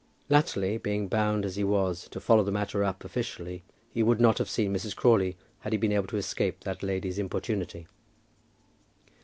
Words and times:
Latterly, 0.29 0.79
being 0.79 1.07
bound 1.07 1.45
as 1.45 1.57
he 1.57 1.63
was 1.63 2.09
to 2.09 2.19
follow 2.19 2.43
the 2.43 2.51
matter 2.51 2.83
up 2.83 3.03
officially, 3.05 3.61
he 3.93 4.01
would 4.01 4.19
not 4.19 4.39
have 4.39 4.49
seen 4.49 4.73
Mrs. 4.73 4.95
Crawley, 4.95 5.37
had 5.59 5.73
he 5.73 5.77
been 5.77 5.91
able 5.91 6.07
to 6.07 6.17
escape 6.17 6.61
that 6.61 6.81
lady's 6.81 7.19
importunity. 7.19 7.85